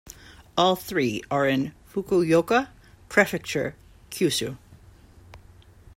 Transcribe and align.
All 0.57 0.75
three 0.75 1.21
are 1.29 1.47
in 1.47 1.75
Fukuoka 1.93 2.69
Prefecture, 3.07 3.75
Kyushu. 4.09 4.57